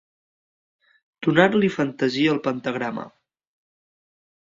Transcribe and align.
Donar-li 1.27 1.69
fantasia 1.75 2.31
al 2.37 2.39
pentagrama. 2.47 3.05